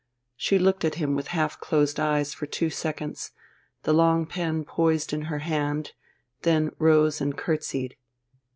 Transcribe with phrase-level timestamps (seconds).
[0.35, 3.33] She looked at him with half closed eyes for two seconds,
[3.83, 5.93] the long pen poised in her hand,
[6.41, 7.95] then rose and curtseyed.